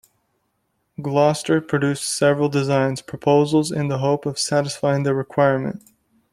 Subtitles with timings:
[0.99, 5.83] Gloster produced several design proposals in the hope of satisfying the requirement.